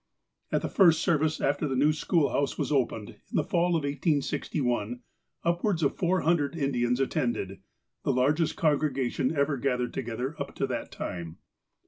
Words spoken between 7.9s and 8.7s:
the largest